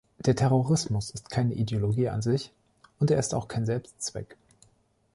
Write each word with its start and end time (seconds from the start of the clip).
Der 0.25 0.35
Terrorismus 0.35 1.11
ist 1.11 1.29
keine 1.29 1.53
Ideologie 1.53 2.09
an 2.09 2.23
sich, 2.23 2.51
und 2.97 3.11
er 3.11 3.19
ist 3.19 3.35
auch 3.35 3.47
kein 3.47 3.67
Selbstzweck. 3.67 4.35